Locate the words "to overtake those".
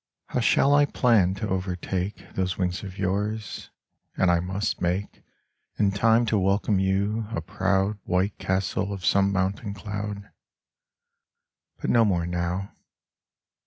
1.35-2.57